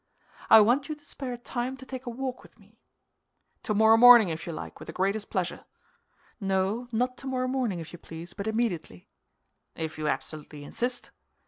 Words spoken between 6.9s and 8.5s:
not tomorrow morning, if you please, but